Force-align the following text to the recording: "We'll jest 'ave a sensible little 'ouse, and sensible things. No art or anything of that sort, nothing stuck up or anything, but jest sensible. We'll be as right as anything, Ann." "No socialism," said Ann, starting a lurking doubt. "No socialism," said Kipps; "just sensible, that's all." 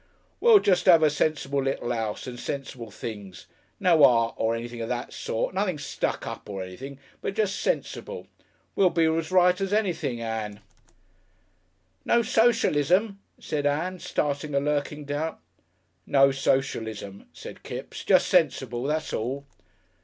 "We'll 0.39 0.57
jest 0.57 0.89
'ave 0.89 1.05
a 1.05 1.11
sensible 1.11 1.61
little 1.61 1.93
'ouse, 1.93 2.25
and 2.25 2.39
sensible 2.39 2.89
things. 2.89 3.45
No 3.79 4.03
art 4.03 4.33
or 4.35 4.55
anything 4.55 4.81
of 4.81 4.89
that 4.89 5.13
sort, 5.13 5.53
nothing 5.53 5.77
stuck 5.77 6.25
up 6.25 6.49
or 6.49 6.63
anything, 6.63 6.97
but 7.21 7.35
jest 7.35 7.61
sensible. 7.61 8.25
We'll 8.75 8.89
be 8.89 9.05
as 9.05 9.29
right 9.31 9.61
as 9.61 9.71
anything, 9.71 10.19
Ann." 10.19 10.61
"No 12.03 12.23
socialism," 12.23 13.19
said 13.39 13.67
Ann, 13.67 13.99
starting 13.99 14.55
a 14.55 14.59
lurking 14.59 15.05
doubt. 15.05 15.39
"No 16.07 16.31
socialism," 16.31 17.27
said 17.31 17.61
Kipps; 17.61 18.03
"just 18.03 18.25
sensible, 18.25 18.85
that's 18.85 19.13
all." 19.13 19.45